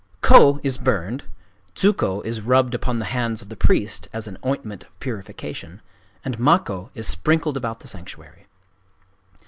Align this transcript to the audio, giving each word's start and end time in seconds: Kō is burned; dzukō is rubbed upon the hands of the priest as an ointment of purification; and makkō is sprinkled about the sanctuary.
Kō 0.23 0.59
is 0.63 0.79
burned; 0.79 1.25
dzukō 1.75 2.25
is 2.25 2.41
rubbed 2.41 2.73
upon 2.73 2.97
the 2.97 3.05
hands 3.13 3.43
of 3.43 3.49
the 3.49 3.55
priest 3.55 4.09
as 4.11 4.27
an 4.27 4.39
ointment 4.43 4.83
of 4.85 4.99
purification; 4.99 5.79
and 6.25 6.39
makkō 6.39 6.89
is 6.95 7.07
sprinkled 7.07 7.55
about 7.55 7.81
the 7.81 7.87
sanctuary. 7.87 8.47